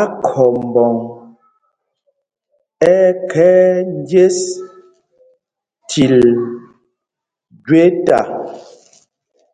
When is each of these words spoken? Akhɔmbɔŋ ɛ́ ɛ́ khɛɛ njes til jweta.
Akhɔmbɔŋ 0.00 0.96
ɛ́ 2.92 2.98
ɛ́ 3.08 3.12
khɛɛ 3.30 3.66
njes 3.96 4.38
til 5.90 6.14
jweta. 7.66 8.18